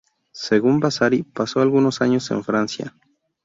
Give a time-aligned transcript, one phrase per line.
[0.33, 2.95] Según Vasari, pasó algunos años en Francia.